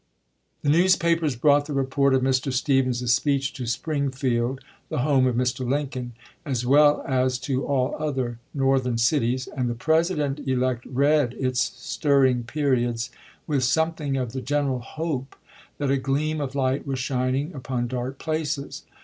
The 0.63 0.69
newspapers 0.69 1.35
brought 1.35 1.67
the 1.67 1.73
report 1.73 2.15
of 2.15 2.23
Mr. 2.23 2.51
Stephens's 2.51 3.13
speech 3.13 3.53
to 3.53 3.67
Springfield, 3.67 4.59
the 4.89 5.01
home 5.01 5.27
of 5.27 5.35
Mr. 5.35 5.63
Lincoln, 5.63 6.13
as 6.43 6.65
well 6.65 7.03
as 7.07 7.37
to 7.41 7.67
all 7.67 7.95
other 7.99 8.39
Northern 8.51 8.97
cities, 8.97 9.45
and 9.45 9.69
the 9.69 9.75
President 9.75 10.39
elect 10.47 10.87
read 10.87 11.35
its 11.35 11.59
stirring 11.61 12.45
periods 12.45 13.11
with 13.45 13.63
something 13.63 14.17
of 14.17 14.31
the 14.31 14.41
general 14.41 14.79
hope 14.79 15.35
that 15.77 15.91
a 15.91 15.97
gleam 15.97 16.41
of 16.41 16.55
light 16.55 16.87
was 16.87 16.97
shining 16.97 17.53
upon 17.53 17.85
dark 17.85 18.17
places. 18.17 18.81